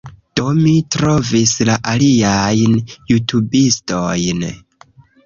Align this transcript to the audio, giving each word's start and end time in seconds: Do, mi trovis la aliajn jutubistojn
Do, 0.37 0.43
mi 0.59 0.71
trovis 0.95 1.53
la 1.69 1.75
aliajn 1.91 2.73
jutubistojn 3.13 4.43